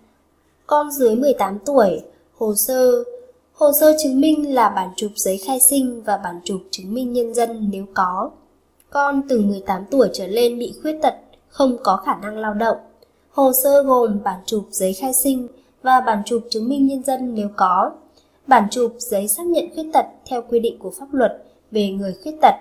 Con 0.67 0.91
dưới 0.91 1.15
18 1.15 1.59
tuổi, 1.65 2.01
hồ 2.37 2.55
sơ 2.55 3.03
Hồ 3.57 3.71
sơ 3.79 3.95
chứng 4.03 4.21
minh 4.21 4.55
là 4.55 4.69
bản 4.69 4.89
chụp 4.95 5.11
giấy 5.15 5.37
khai 5.37 5.59
sinh 5.59 6.01
và 6.05 6.17
bản 6.17 6.39
chụp 6.43 6.61
chứng 6.71 6.93
minh 6.93 7.13
nhân 7.13 7.33
dân 7.33 7.69
nếu 7.71 7.85
có. 7.93 8.29
Con 8.89 9.21
từ 9.29 9.41
18 9.41 9.85
tuổi 9.91 10.09
trở 10.13 10.27
lên 10.27 10.59
bị 10.59 10.73
khuyết 10.81 10.99
tật, 11.01 11.13
không 11.49 11.77
có 11.83 11.97
khả 12.05 12.15
năng 12.15 12.37
lao 12.37 12.53
động. 12.53 12.77
Hồ 13.31 13.51
sơ 13.63 13.83
gồm 13.83 14.19
bản 14.23 14.39
chụp 14.45 14.67
giấy 14.71 14.93
khai 14.93 15.11
sinh 15.23 15.47
và 15.83 16.01
bản 16.01 16.21
chụp 16.25 16.41
chứng 16.49 16.69
minh 16.69 16.87
nhân 16.87 17.03
dân 17.03 17.35
nếu 17.35 17.49
có. 17.55 17.91
Bản 18.47 18.67
chụp 18.71 18.95
giấy 18.99 19.27
xác 19.27 19.45
nhận 19.45 19.65
khuyết 19.73 19.89
tật 19.93 20.05
theo 20.25 20.41
quy 20.49 20.59
định 20.59 20.79
của 20.79 20.91
pháp 20.99 21.13
luật 21.13 21.43
về 21.71 21.89
người 21.89 22.15
khuyết 22.23 22.35
tật. 22.41 22.55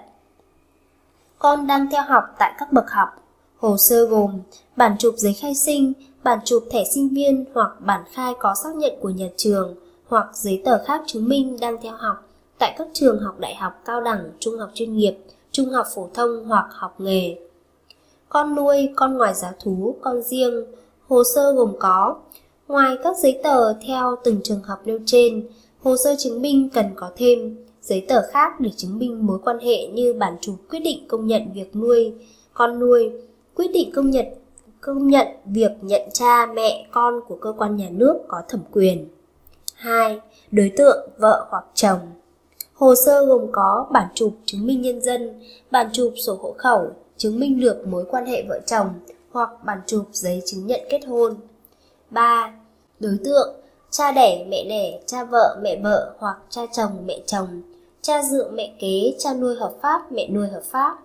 Con 1.38 1.66
đang 1.66 1.90
theo 1.90 2.02
học 2.02 2.24
tại 2.38 2.52
các 2.58 2.72
bậc 2.72 2.90
học. 2.90 3.08
Hồ 3.56 3.76
sơ 3.88 4.04
gồm 4.04 4.40
bản 4.76 4.96
chụp 4.98 5.14
giấy 5.16 5.32
khai 5.32 5.54
sinh, 5.54 5.92
bản 6.22 6.38
chụp 6.44 6.64
thẻ 6.70 6.84
sinh 6.94 7.08
viên 7.08 7.44
hoặc 7.54 7.70
bản 7.80 8.04
khai 8.12 8.34
có 8.38 8.54
xác 8.64 8.74
nhận 8.74 8.92
của 9.00 9.10
nhà 9.10 9.26
trường 9.36 9.74
hoặc 10.06 10.26
giấy 10.34 10.62
tờ 10.64 10.84
khác 10.84 11.02
chứng 11.06 11.28
minh 11.28 11.56
đang 11.60 11.76
theo 11.82 11.92
học 11.96 12.28
tại 12.58 12.74
các 12.78 12.88
trường 12.92 13.18
học 13.18 13.40
đại 13.40 13.54
học 13.54 13.72
cao 13.84 14.00
đẳng, 14.00 14.30
trung 14.38 14.58
học 14.58 14.70
chuyên 14.74 14.96
nghiệp, 14.96 15.18
trung 15.50 15.70
học 15.70 15.86
phổ 15.94 16.08
thông 16.14 16.44
hoặc 16.44 16.66
học 16.70 17.00
nghề. 17.00 17.36
Con 18.28 18.54
nuôi, 18.54 18.88
con 18.96 19.16
ngoài 19.16 19.34
giá 19.34 19.52
thú, 19.60 19.96
con 20.00 20.22
riêng, 20.22 20.64
hồ 21.08 21.22
sơ 21.34 21.52
gồm 21.52 21.72
có 21.78 22.16
Ngoài 22.68 22.96
các 23.02 23.16
giấy 23.16 23.40
tờ 23.42 23.72
theo 23.86 24.16
từng 24.24 24.40
trường 24.44 24.62
hợp 24.62 24.80
nêu 24.84 24.98
trên, 25.06 25.46
hồ 25.82 25.96
sơ 26.04 26.14
chứng 26.18 26.42
minh 26.42 26.68
cần 26.74 26.86
có 26.96 27.10
thêm 27.16 27.56
giấy 27.82 28.04
tờ 28.08 28.22
khác 28.30 28.60
để 28.60 28.70
chứng 28.76 28.98
minh 28.98 29.26
mối 29.26 29.38
quan 29.44 29.58
hệ 29.58 29.86
như 29.86 30.14
bản 30.14 30.36
chụp 30.40 30.54
quyết 30.70 30.78
định 30.78 31.08
công 31.08 31.26
nhận 31.26 31.42
việc 31.54 31.76
nuôi 31.76 32.14
con 32.54 32.78
nuôi, 32.78 33.12
quyết 33.54 33.70
định 33.72 33.90
công 33.94 34.10
nhận 34.10 34.26
công 34.80 35.08
nhận 35.08 35.26
việc 35.44 35.72
nhận 35.82 36.02
cha, 36.12 36.46
mẹ, 36.46 36.86
con 36.90 37.20
của 37.28 37.36
cơ 37.36 37.52
quan 37.52 37.76
nhà 37.76 37.88
nước 37.90 38.18
có 38.28 38.42
thẩm 38.48 38.60
quyền. 38.72 39.08
2. 39.76 40.20
Đối 40.52 40.72
tượng 40.76 41.08
vợ 41.18 41.46
hoặc 41.50 41.64
chồng. 41.74 41.98
Hồ 42.74 42.94
sơ 43.06 43.24
gồm 43.24 43.52
có 43.52 43.86
bản 43.90 44.08
chụp 44.14 44.32
chứng 44.46 44.66
minh 44.66 44.82
nhân 44.82 45.00
dân, 45.00 45.40
bản 45.70 45.88
chụp 45.92 46.12
sổ 46.26 46.38
hộ 46.42 46.54
khẩu, 46.58 46.90
chứng 47.16 47.40
minh 47.40 47.60
được 47.60 47.86
mối 47.86 48.04
quan 48.10 48.26
hệ 48.26 48.44
vợ 48.48 48.60
chồng 48.66 48.88
hoặc 49.30 49.50
bản 49.64 49.80
chụp 49.86 50.04
giấy 50.12 50.42
chứng 50.46 50.66
nhận 50.66 50.80
kết 50.90 51.00
hôn. 51.06 51.34
3. 52.10 52.54
Đối 53.00 53.18
tượng 53.24 53.54
cha 53.90 54.12
đẻ, 54.12 54.46
mẹ 54.48 54.64
đẻ, 54.68 55.00
cha 55.06 55.24
vợ, 55.24 55.58
mẹ 55.62 55.80
vợ 55.82 56.14
hoặc 56.18 56.36
cha 56.50 56.62
chồng, 56.72 56.90
mẹ 57.06 57.20
chồng, 57.26 57.62
cha 58.02 58.22
dượng, 58.22 58.56
mẹ 58.56 58.72
kế, 58.80 59.14
cha 59.18 59.34
nuôi 59.34 59.56
hợp 59.56 59.74
pháp, 59.82 60.12
mẹ 60.12 60.28
nuôi 60.28 60.48
hợp 60.48 60.62
pháp. 60.70 60.98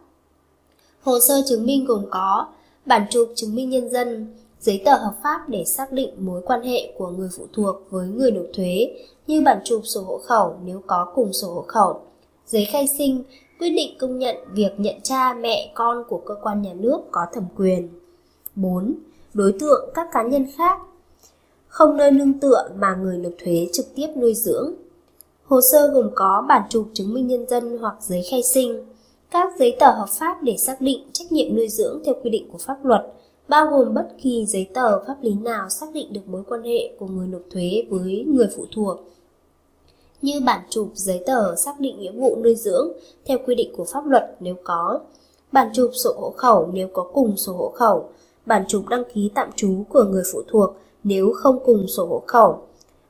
Hồ 1.02 1.20
sơ 1.20 1.42
chứng 1.48 1.66
minh 1.66 1.86
gồm 1.86 2.06
có 2.10 2.48
bản 2.86 3.06
chụp 3.10 3.32
chứng 3.36 3.56
minh 3.56 3.70
nhân 3.70 3.90
dân, 3.90 4.36
giấy 4.62 4.82
tờ 4.86 4.98
hợp 4.98 5.14
pháp 5.24 5.50
để 5.50 5.66
xác 5.66 5.92
định 5.92 6.10
mối 6.18 6.42
quan 6.46 6.62
hệ 6.62 6.94
của 6.98 7.08
người 7.08 7.30
phụ 7.38 7.44
thuộc 7.54 7.76
với 7.90 8.08
người 8.08 8.32
nộp 8.32 8.46
thuế 8.54 8.96
như 9.28 9.42
bản 9.42 9.62
chụp 9.64 9.82
sổ 9.84 10.02
hộ 10.02 10.18
khẩu 10.18 10.56
nếu 10.66 10.82
có 10.88 11.12
cùng 11.16 11.34
sổ 11.34 11.54
hộ 11.54 11.62
khẩu, 11.68 12.02
giấy 12.48 12.66
khai 12.66 12.88
sinh, 12.88 13.24
quyết 13.60 13.70
định 13.70 13.98
công 14.00 14.20
nhận 14.20 14.36
việc 14.54 14.72
nhận 14.78 14.96
cha, 15.04 15.34
mẹ, 15.34 15.72
con 15.76 16.04
của 16.10 16.22
cơ 16.26 16.36
quan 16.42 16.62
nhà 16.62 16.74
nước 16.74 17.00
có 17.12 17.26
thẩm 17.34 17.46
quyền. 17.58 17.90
4. 18.56 18.96
Đối 19.34 19.54
tượng 19.60 19.90
các 19.94 20.08
cá 20.12 20.24
nhân 20.24 20.48
khác 20.58 20.80
không 21.68 21.98
nơi 21.98 22.12
nương 22.12 22.40
tựa 22.40 22.70
mà 22.76 22.96
người 22.96 23.18
nộp 23.18 23.34
thuế 23.44 23.68
trực 23.74 23.86
tiếp 23.96 24.08
nuôi 24.16 24.34
dưỡng. 24.34 24.74
Hồ 25.46 25.62
sơ 25.72 25.88
gồm 25.88 26.10
có 26.16 26.46
bản 26.48 26.62
chụp 26.70 26.88
chứng 26.94 27.14
minh 27.14 27.28
nhân 27.28 27.46
dân 27.50 27.78
hoặc 27.78 27.96
giấy 28.02 28.24
khai 28.32 28.44
sinh, 28.44 28.86
các 29.32 29.50
giấy 29.60 29.76
tờ 29.80 29.92
hợp 29.92 30.10
pháp 30.20 30.44
để 30.44 30.58
xác 30.58 30.82
định 30.82 31.10
trách 31.14 31.32
nhiệm 31.32 31.56
nuôi 31.56 31.68
dưỡng 31.68 32.02
theo 32.06 32.16
quy 32.24 32.30
định 32.30 32.50
của 32.52 32.58
pháp 32.58 32.86
luật, 32.86 33.14
bao 33.52 33.68
gồm 33.68 33.94
bất 33.94 34.08
kỳ 34.22 34.46
giấy 34.46 34.70
tờ 34.74 35.04
pháp 35.08 35.16
lý 35.22 35.34
nào 35.34 35.70
xác 35.70 35.86
định 35.94 36.14
được 36.14 36.22
mối 36.28 36.44
quan 36.48 36.64
hệ 36.64 36.92
của 37.00 37.08
người 37.08 37.28
nộp 37.28 37.42
thuế 37.52 37.84
với 37.90 38.26
người 38.28 38.48
phụ 38.56 38.66
thuộc, 38.76 38.98
như 40.22 40.42
bản 40.46 40.62
chụp 40.70 40.90
giấy 40.94 41.24
tờ 41.26 41.56
xác 41.56 41.80
định 41.80 42.00
nghĩa 42.00 42.12
vụ 42.12 42.38
nuôi 42.44 42.56
dưỡng 42.56 42.92
theo 43.26 43.38
quy 43.46 43.56
định 43.56 43.74
của 43.78 43.86
pháp 43.86 44.06
luật 44.06 44.36
nếu 44.40 44.56
có, 44.64 45.00
bản 45.52 45.70
chụp 45.74 45.92
sổ 45.94 46.14
hộ 46.18 46.34
khẩu 46.38 46.70
nếu 46.74 46.88
có 46.94 47.04
cùng 47.14 47.38
sổ 47.38 47.54
hộ 47.54 47.70
khẩu, 47.70 48.10
bản 48.46 48.64
chụp 48.68 48.88
đăng 48.90 49.04
ký 49.14 49.32
tạm 49.36 49.50
trú 49.56 49.84
của 49.90 50.04
người 50.04 50.24
phụ 50.34 50.42
thuộc 50.48 50.76
nếu 51.04 51.34
không 51.36 51.60
cùng 51.66 51.88
sổ 51.88 52.06
hộ 52.06 52.24
khẩu, 52.28 52.62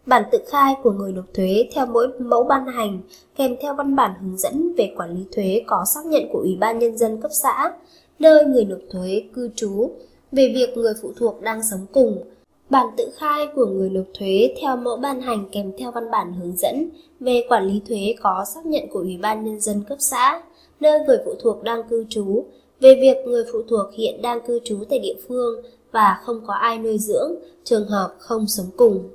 bản 0.05 0.23
tự 0.31 0.39
khai 0.47 0.75
của 0.83 0.91
người 0.91 1.11
nộp 1.11 1.25
thuế 1.33 1.69
theo 1.73 1.85
mỗi 1.85 2.07
mẫu 2.19 2.43
ban 2.43 2.65
hành 2.65 3.01
kèm 3.35 3.55
theo 3.61 3.75
văn 3.75 3.95
bản 3.95 4.11
hướng 4.21 4.37
dẫn 4.37 4.73
về 4.77 4.93
quản 4.97 5.15
lý 5.15 5.25
thuế 5.31 5.63
có 5.67 5.85
xác 5.85 6.05
nhận 6.05 6.23
của 6.31 6.39
Ủy 6.39 6.57
ban 6.59 6.79
Nhân 6.79 6.97
dân 6.97 7.21
cấp 7.21 7.31
xã, 7.43 7.73
nơi 8.19 8.45
người 8.45 8.65
nộp 8.65 8.79
thuế 8.91 9.23
cư 9.33 9.49
trú, 9.55 9.91
về 10.31 10.51
việc 10.55 10.77
người 10.77 10.93
phụ 11.01 11.13
thuộc 11.17 11.41
đang 11.41 11.61
sống 11.71 11.85
cùng, 11.91 12.23
bản 12.69 12.87
tự 12.97 13.11
khai 13.17 13.47
của 13.55 13.65
người 13.65 13.89
nộp 13.89 14.05
thuế 14.13 14.55
theo 14.61 14.75
mẫu 14.75 14.97
ban 14.97 15.21
hành 15.21 15.45
kèm 15.51 15.71
theo 15.77 15.91
văn 15.91 16.11
bản 16.11 16.33
hướng 16.33 16.57
dẫn 16.57 16.89
về 17.19 17.43
quản 17.49 17.65
lý 17.65 17.81
thuế 17.87 18.15
có 18.21 18.45
xác 18.53 18.65
nhận 18.65 18.83
của 18.91 18.99
Ủy 18.99 19.17
ban 19.17 19.45
Nhân 19.45 19.59
dân 19.59 19.83
cấp 19.89 19.97
xã, 20.01 20.41
nơi 20.79 20.99
người 20.99 21.17
phụ 21.25 21.33
thuộc 21.41 21.63
đang 21.63 21.83
cư 21.89 22.05
trú, 22.09 22.45
về 22.79 22.95
việc 23.01 23.17
người 23.25 23.43
phụ 23.51 23.59
thuộc 23.69 23.93
hiện 23.93 24.21
đang 24.21 24.41
cư 24.47 24.59
trú 24.63 24.83
tại 24.89 24.99
địa 24.99 25.15
phương 25.27 25.61
và 25.91 26.21
không 26.23 26.41
có 26.47 26.53
ai 26.53 26.77
nuôi 26.77 26.97
dưỡng, 26.97 27.35
trường 27.63 27.87
hợp 27.87 28.15
không 28.19 28.47
sống 28.47 28.69
cùng. 28.77 29.09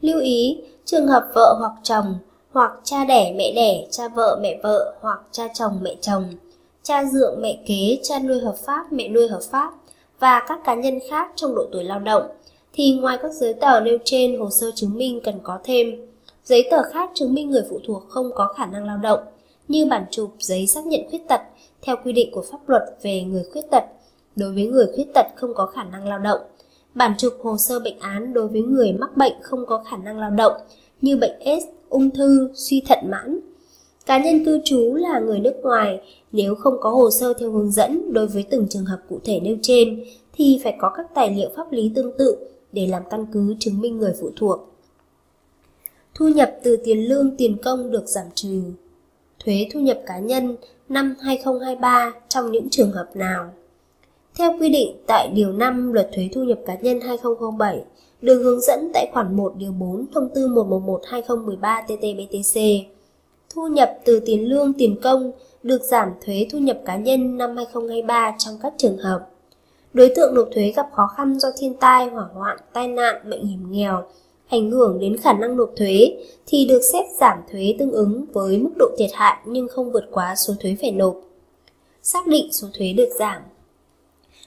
Lưu 0.00 0.20
ý, 0.20 0.60
trường 0.84 1.06
hợp 1.06 1.28
vợ 1.34 1.56
hoặc 1.58 1.72
chồng, 1.82 2.14
hoặc 2.52 2.72
cha 2.84 3.04
đẻ 3.04 3.34
mẹ 3.36 3.52
đẻ, 3.52 3.86
cha 3.90 4.08
vợ 4.08 4.38
mẹ 4.42 4.60
vợ, 4.62 4.94
hoặc 5.00 5.20
cha 5.32 5.48
chồng 5.54 5.78
mẹ 5.82 5.96
chồng, 6.00 6.24
cha 6.82 7.04
dượng 7.04 7.42
mẹ 7.42 7.58
kế, 7.66 7.98
cha 8.02 8.18
nuôi 8.18 8.40
hợp 8.40 8.56
pháp, 8.66 8.92
mẹ 8.92 9.08
nuôi 9.08 9.28
hợp 9.28 9.40
pháp 9.50 9.72
và 10.18 10.42
các 10.48 10.60
cá 10.64 10.74
nhân 10.74 10.98
khác 11.10 11.32
trong 11.36 11.54
độ 11.54 11.66
tuổi 11.72 11.84
lao 11.84 12.00
động, 12.00 12.22
thì 12.72 12.98
ngoài 13.00 13.18
các 13.22 13.32
giấy 13.32 13.54
tờ 13.54 13.80
nêu 13.80 13.98
trên, 14.04 14.38
hồ 14.38 14.50
sơ 14.50 14.70
chứng 14.74 14.96
minh 14.96 15.20
cần 15.24 15.34
có 15.42 15.58
thêm 15.64 16.06
giấy 16.44 16.68
tờ 16.70 16.82
khác 16.82 17.10
chứng 17.14 17.34
minh 17.34 17.50
người 17.50 17.62
phụ 17.70 17.80
thuộc 17.86 18.02
không 18.08 18.30
có 18.34 18.52
khả 18.56 18.66
năng 18.66 18.84
lao 18.84 18.98
động, 18.98 19.20
như 19.68 19.86
bản 19.86 20.04
chụp 20.10 20.30
giấy 20.38 20.66
xác 20.66 20.86
nhận 20.86 21.00
khuyết 21.10 21.28
tật 21.28 21.40
theo 21.82 21.96
quy 22.04 22.12
định 22.12 22.30
của 22.32 22.44
pháp 22.50 22.68
luật 22.68 22.82
về 23.02 23.22
người 23.22 23.44
khuyết 23.52 23.70
tật 23.70 23.84
đối 24.36 24.52
với 24.52 24.66
người 24.66 24.86
khuyết 24.94 25.06
tật 25.14 25.26
không 25.36 25.54
có 25.54 25.66
khả 25.66 25.84
năng 25.84 26.08
lao 26.08 26.18
động, 26.18 26.40
bản 26.94 27.14
chụp 27.18 27.32
hồ 27.42 27.56
sơ 27.56 27.78
bệnh 27.80 27.98
án 27.98 28.32
đối 28.32 28.48
với 28.48 28.62
người 28.62 28.92
mắc 28.92 29.16
bệnh 29.16 29.32
không 29.42 29.66
có 29.66 29.84
khả 29.90 29.96
năng 29.96 30.18
lao 30.18 30.30
động 30.30 30.52
như 31.00 31.16
bệnh 31.16 31.60
S, 31.60 31.64
ung 31.88 32.10
thư, 32.10 32.50
suy 32.54 32.82
thận 32.88 32.98
mãn. 33.10 33.40
Cá 34.06 34.24
nhân 34.24 34.44
cư 34.44 34.60
trú 34.64 34.94
là 34.94 35.20
người 35.20 35.40
nước 35.40 35.54
ngoài, 35.62 36.00
nếu 36.32 36.54
không 36.54 36.74
có 36.80 36.90
hồ 36.90 37.10
sơ 37.10 37.34
theo 37.34 37.50
hướng 37.50 37.70
dẫn 37.70 38.12
đối 38.12 38.26
với 38.26 38.44
từng 38.50 38.66
trường 38.68 38.84
hợp 38.84 38.98
cụ 39.08 39.20
thể 39.24 39.40
nêu 39.40 39.56
trên 39.62 40.04
thì 40.32 40.60
phải 40.64 40.76
có 40.78 40.90
các 40.96 41.06
tài 41.14 41.34
liệu 41.34 41.48
pháp 41.56 41.72
lý 41.72 41.92
tương 41.94 42.12
tự 42.18 42.36
để 42.72 42.86
làm 42.86 43.02
căn 43.10 43.26
cứ 43.32 43.54
chứng 43.58 43.80
minh 43.80 43.98
người 43.98 44.12
phụ 44.20 44.30
thuộc. 44.36 44.60
Thu 46.14 46.28
nhập 46.28 46.52
từ 46.62 46.76
tiền 46.76 47.08
lương 47.08 47.36
tiền 47.36 47.56
công 47.64 47.90
được 47.90 48.06
giảm 48.06 48.26
trừ. 48.34 48.62
Thuế 49.44 49.68
thu 49.72 49.80
nhập 49.80 49.98
cá 50.06 50.18
nhân 50.18 50.56
năm 50.88 51.14
2023 51.20 52.12
trong 52.28 52.52
những 52.52 52.68
trường 52.70 52.92
hợp 52.92 53.06
nào? 53.14 53.50
Theo 54.38 54.52
quy 54.60 54.68
định 54.68 54.96
tại 55.06 55.28
Điều 55.34 55.52
5 55.52 55.92
Luật 55.92 56.10
Thuế 56.14 56.28
Thu 56.34 56.44
nhập 56.44 56.58
Cá 56.66 56.74
nhân 56.74 57.00
2007, 57.00 57.84
được 58.22 58.42
hướng 58.42 58.60
dẫn 58.60 58.90
tại 58.94 59.10
khoản 59.12 59.36
1 59.36 59.52
Điều 59.56 59.72
4 59.72 60.06
Thông 60.14 60.28
tư 60.34 60.48
111-2013-TT-BTC. 60.48 62.95
Thu 63.56 63.68
nhập 63.68 63.98
từ 64.04 64.20
tiền 64.20 64.48
lương 64.48 64.72
tiền 64.72 64.96
công 65.02 65.32
được 65.62 65.82
giảm 65.82 66.08
thuế 66.26 66.46
thu 66.50 66.58
nhập 66.58 66.78
cá 66.84 66.96
nhân 66.96 67.38
năm 67.38 67.56
2023 67.56 68.34
trong 68.38 68.54
các 68.62 68.72
trường 68.78 68.96
hợp. 68.96 69.20
Đối 69.92 70.12
tượng 70.16 70.34
nộp 70.34 70.48
thuế 70.54 70.72
gặp 70.76 70.86
khó 70.92 71.06
khăn 71.16 71.38
do 71.38 71.48
thiên 71.58 71.74
tai, 71.74 72.06
hỏa 72.06 72.24
hoạn, 72.34 72.56
tai 72.72 72.88
nạn, 72.88 73.30
bệnh 73.30 73.46
hiểm 73.46 73.72
nghèo, 73.72 74.02
ảnh 74.48 74.70
hưởng 74.70 75.00
đến 75.00 75.16
khả 75.16 75.32
năng 75.32 75.56
nộp 75.56 75.70
thuế 75.76 76.16
thì 76.46 76.66
được 76.68 76.80
xét 76.92 77.06
giảm 77.20 77.38
thuế 77.52 77.74
tương 77.78 77.92
ứng 77.92 78.24
với 78.32 78.58
mức 78.58 78.70
độ 78.78 78.90
thiệt 78.98 79.10
hại 79.14 79.36
nhưng 79.46 79.68
không 79.68 79.92
vượt 79.92 80.04
quá 80.10 80.34
số 80.46 80.54
thuế 80.60 80.76
phải 80.80 80.90
nộp. 80.90 81.16
Xác 82.02 82.26
định 82.26 82.52
số 82.52 82.68
thuế 82.78 82.92
được 82.92 83.08
giảm 83.18 83.42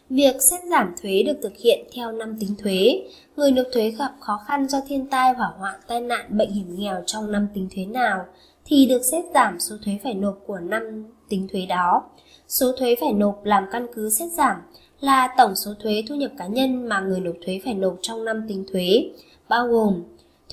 Việc 0.09 0.41
xét 0.41 0.59
giảm 0.69 0.93
thuế 1.01 1.23
được 1.23 1.37
thực 1.41 1.57
hiện 1.57 1.85
theo 1.95 2.11
năm 2.11 2.37
tính 2.39 2.55
thuế. 2.63 3.01
Người 3.35 3.51
nộp 3.51 3.65
thuế 3.73 3.91
gặp 3.91 4.11
khó 4.19 4.39
khăn 4.47 4.67
do 4.67 4.77
thiên 4.87 5.05
tai, 5.05 5.33
hỏa 5.33 5.51
hoạn, 5.59 5.79
tai 5.87 6.01
nạn, 6.01 6.25
bệnh 6.29 6.51
hiểm 6.51 6.75
nghèo 6.79 7.03
trong 7.05 7.31
năm 7.31 7.47
tính 7.53 7.67
thuế 7.75 7.85
nào 7.85 8.25
thì 8.69 8.85
được 8.85 9.01
xét 9.01 9.25
giảm 9.33 9.59
số 9.59 9.75
thuế 9.85 9.99
phải 10.03 10.13
nộp 10.13 10.39
của 10.47 10.59
năm 10.59 11.05
tính 11.29 11.47
thuế 11.51 11.65
đó. 11.65 12.03
Số 12.47 12.71
thuế 12.77 12.95
phải 13.01 13.13
nộp 13.13 13.45
làm 13.45 13.65
căn 13.71 13.87
cứ 13.95 14.09
xét 14.09 14.31
giảm 14.31 14.57
là 14.99 15.33
tổng 15.37 15.55
số 15.55 15.71
thuế 15.83 16.03
thu 16.09 16.15
nhập 16.15 16.31
cá 16.37 16.47
nhân 16.47 16.89
mà 16.89 16.99
người 16.99 17.19
nộp 17.19 17.35
thuế 17.45 17.61
phải 17.65 17.73
nộp 17.73 17.97
trong 18.01 18.25
năm 18.25 18.45
tính 18.47 18.65
thuế, 18.71 19.11
bao 19.49 19.67
gồm 19.67 20.03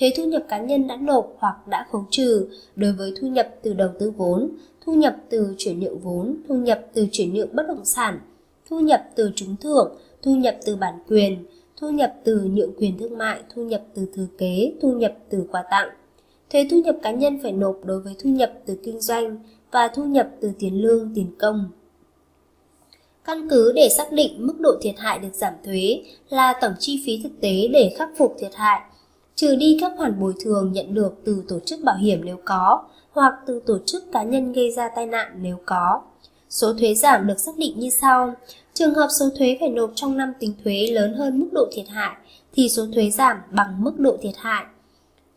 thuế 0.01 0.13
thu 0.17 0.25
nhập 0.25 0.43
cá 0.49 0.59
nhân 0.59 0.87
đã 0.87 0.97
nộp 0.97 1.37
hoặc 1.39 1.69
đã 1.69 1.87
khấu 1.93 2.05
trừ 2.11 2.49
đối 2.77 2.93
với 2.93 3.15
thu 3.21 3.29
nhập 3.29 3.49
từ 3.63 3.73
đầu 3.73 3.89
tư 3.99 4.11
vốn, 4.17 4.51
thu 4.85 4.95
nhập 4.95 5.17
từ 5.31 5.55
chuyển 5.59 5.81
nhượng 5.81 5.99
vốn, 5.99 6.37
thu 6.49 6.55
nhập 6.55 6.87
từ 6.95 7.07
chuyển 7.13 7.35
nhượng 7.35 7.57
bất 7.57 7.69
động 7.69 7.85
sản, 7.85 8.21
thu 8.71 8.81
nhập 8.81 9.09
từ 9.15 9.31
trúng 9.37 9.57
thưởng, 9.57 9.97
thu 10.23 10.35
nhập 10.35 10.57
từ 10.67 10.77
bản 10.77 10.95
quyền, 11.09 11.45
thu 11.77 11.91
nhập 11.91 12.15
từ 12.25 12.41
nhượng 12.53 12.75
quyền 12.79 12.99
thương 12.99 13.19
mại, 13.19 13.41
thu 13.55 13.63
nhập 13.63 13.83
từ 13.95 14.07
thừa 14.15 14.27
kế, 14.39 14.73
thu 14.83 14.93
nhập 14.93 15.15
từ 15.31 15.49
quà 15.53 15.65
tặng. 15.71 15.89
Thuế 16.51 16.67
thu 16.71 16.77
nhập 16.85 16.97
cá 17.03 17.11
nhân 17.11 17.39
phải 17.43 17.53
nộp 17.53 17.77
đối 17.85 18.01
với 18.01 18.15
thu 18.19 18.31
nhập 18.31 18.53
từ 18.67 18.79
kinh 18.85 19.01
doanh 19.01 19.39
và 19.73 19.89
thu 19.89 20.05
nhập 20.05 20.29
từ 20.41 20.53
tiền 20.59 20.83
lương, 20.83 21.13
tiền 21.15 21.31
công. 21.39 21.71
Căn 23.25 23.49
cứ 23.51 23.73
để 23.73 23.89
xác 23.89 24.13
định 24.13 24.47
mức 24.47 24.61
độ 24.61 24.71
thiệt 24.81 24.95
hại 24.99 25.19
được 25.19 25.35
giảm 25.35 25.53
thuế 25.65 26.03
là 26.29 26.55
tổng 26.61 26.73
chi 26.79 27.03
phí 27.07 27.21
thực 27.23 27.41
tế 27.41 27.69
để 27.73 27.95
khắc 27.99 28.09
phục 28.17 28.37
thiệt 28.39 28.55
hại, 28.55 28.81
trừ 29.35 29.57
đi 29.57 29.79
các 29.81 29.93
khoản 29.97 30.21
bồi 30.21 30.35
thường 30.41 30.73
nhận 30.73 30.95
được 30.95 31.15
từ 31.25 31.43
tổ 31.49 31.61
chức 31.61 31.81
bảo 31.85 31.97
hiểm 31.97 32.25
nếu 32.25 32.37
có, 32.45 32.85
hoặc 33.11 33.35
từ 33.47 33.61
tổ 33.67 33.79
chức 33.87 34.13
cá 34.13 34.23
nhân 34.23 34.53
gây 34.53 34.71
ra 34.71 34.89
tai 34.97 35.07
nạn 35.07 35.39
nếu 35.43 35.57
có. 35.67 36.03
Số 36.49 36.73
thuế 36.75 36.95
giảm 36.95 37.27
được 37.27 37.41
xác 37.41 37.53
định 37.57 37.79
như 37.79 37.91
sau. 37.91 38.35
Trường 38.75 38.95
hợp 38.95 39.09
số 39.19 39.27
thuế 39.39 39.57
phải 39.61 39.69
nộp 39.69 39.91
trong 39.95 40.17
năm 40.17 40.33
tính 40.41 40.53
thuế 40.65 40.87
lớn 40.87 41.15
hơn 41.15 41.41
mức 41.41 41.49
độ 41.53 41.69
thiệt 41.73 41.89
hại 41.89 42.17
thì 42.55 42.69
số 42.69 42.87
thuế 42.95 43.11
giảm 43.11 43.37
bằng 43.51 43.85
mức 43.85 43.99
độ 43.99 44.17
thiệt 44.23 44.35
hại. 44.37 44.65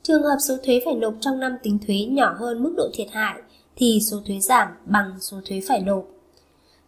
Trường 0.04 0.24
hợp 0.24 0.38
số 0.48 0.58
thuế 0.66 0.82
phải 0.86 0.96
nộp 0.96 1.14
trong 1.22 1.40
năm 1.40 1.56
tính 1.64 1.80
thuế 1.88 1.96
nhỏ 1.96 2.36
hơn 2.40 2.64
mức 2.64 2.74
độ 2.78 2.90
thiệt 2.94 3.08
hại 3.12 3.42
thì 3.76 4.00
số 4.12 4.22
thuế 4.28 4.40
giảm 4.40 4.68
bằng 4.86 5.12
số 5.20 5.38
thuế 5.46 5.62
phải 5.68 5.82
nộp. 5.82 6.08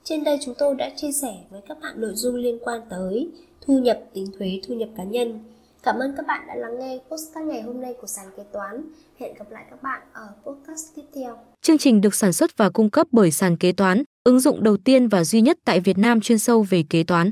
Trên 0.03 0.23
đây 0.23 0.39
chúng 0.45 0.55
tôi 0.57 0.75
đã 0.75 0.89
chia 0.95 1.11
sẻ 1.11 1.33
với 1.49 1.61
các 1.67 1.77
bạn 1.81 2.01
nội 2.01 2.11
dung 2.15 2.35
liên 2.35 2.59
quan 2.61 2.81
tới 2.89 3.29
thu 3.61 3.79
nhập 3.79 3.99
tính 4.13 4.25
thuế 4.39 4.59
thu 4.67 4.75
nhập 4.75 4.89
cá 4.97 5.03
nhân. 5.03 5.39
Cảm 5.83 5.99
ơn 5.99 6.13
các 6.17 6.27
bạn 6.27 6.47
đã 6.47 6.55
lắng 6.55 6.79
nghe 6.79 6.99
podcast 7.11 7.47
ngày 7.47 7.61
hôm 7.61 7.81
nay 7.81 7.93
của 8.01 8.07
sàn 8.07 8.25
kế 8.37 8.43
toán. 8.53 8.83
Hẹn 9.19 9.33
gặp 9.39 9.51
lại 9.51 9.65
các 9.69 9.83
bạn 9.83 10.01
ở 10.13 10.27
podcast 10.45 10.95
tiếp 10.95 11.03
theo. 11.15 11.37
Chương 11.61 11.77
trình 11.77 12.01
được 12.01 12.15
sản 12.15 12.33
xuất 12.33 12.57
và 12.57 12.69
cung 12.69 12.89
cấp 12.89 13.07
bởi 13.11 13.31
sàn 13.31 13.57
kế 13.57 13.71
toán, 13.71 14.03
ứng 14.23 14.39
dụng 14.39 14.63
đầu 14.63 14.77
tiên 14.77 15.07
và 15.07 15.23
duy 15.23 15.41
nhất 15.41 15.57
tại 15.65 15.79
Việt 15.79 15.97
Nam 15.97 16.21
chuyên 16.21 16.39
sâu 16.39 16.65
về 16.69 16.83
kế 16.89 17.03
toán. 17.03 17.31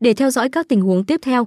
Để 0.00 0.14
theo 0.14 0.30
dõi 0.30 0.48
các 0.48 0.68
tình 0.68 0.80
huống 0.80 1.04
tiếp 1.04 1.20
theo, 1.22 1.46